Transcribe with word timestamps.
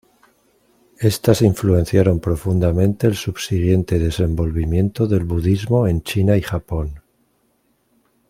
Estas 0.99 1.43
influenciaron 1.43 2.19
profundamente 2.19 3.05
el 3.05 3.15
subsiguiente 3.15 3.99
desenvolvimiento 3.99 5.05
del 5.05 5.25
budismo 5.25 5.87
en 5.87 6.01
China 6.01 6.35
y 6.35 6.41
Japón. 6.41 7.03